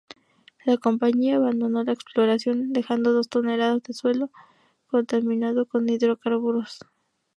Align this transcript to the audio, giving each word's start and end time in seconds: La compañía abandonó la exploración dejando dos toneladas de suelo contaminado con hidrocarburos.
La 0.65 0.77
compañía 0.77 1.35
abandonó 1.35 1.83
la 1.83 1.91
exploración 1.93 2.73
dejando 2.73 3.13
dos 3.13 3.29
toneladas 3.29 3.83
de 3.83 3.93
suelo 3.93 4.31
contaminado 4.89 5.67
con 5.67 5.87
hidrocarburos. 5.87 6.79